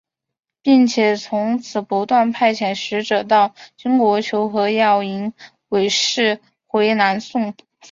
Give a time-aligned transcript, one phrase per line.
[0.63, 5.31] 并且从此不断派遣使者到金国求和要迎
[5.69, 7.53] 韦氏回南宋。